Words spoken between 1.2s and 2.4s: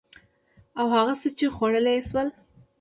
څه چې خوړلي يې شول